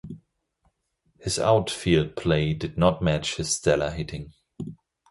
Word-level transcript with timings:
His 1.19 1.37
outfield 1.37 2.15
play 2.15 2.55
did 2.55 2.75
not 2.75 3.03
match 3.03 3.35
his 3.35 3.55
stellar 3.55 3.91
hitting. 3.91 4.33